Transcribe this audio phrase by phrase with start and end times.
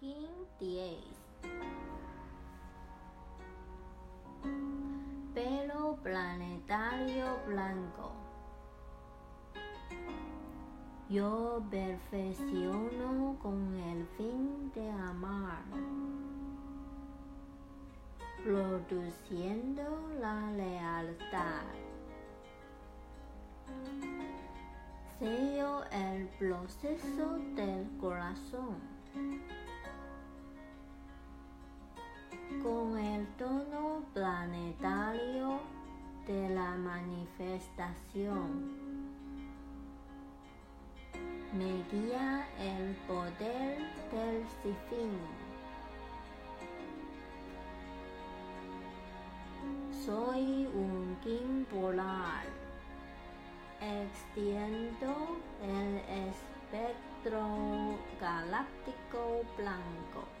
[0.00, 0.96] King 10.
[5.34, 8.12] Pelo planetario blanco.
[11.08, 15.64] Yo perfecciono con el fin de amar,
[18.44, 21.64] produciendo la lealtad.
[25.18, 28.98] Sello el proceso del corazón
[32.62, 35.60] con el tono planetario
[36.26, 38.78] de la manifestación.
[41.52, 43.78] Me guía el poder
[44.12, 45.18] del sifín.
[50.04, 52.44] Soy un king polar.
[53.80, 55.96] Extiendo el
[56.28, 57.46] espectro
[58.20, 60.37] galáctico blanco.